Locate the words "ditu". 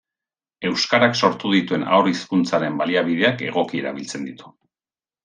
4.31-4.55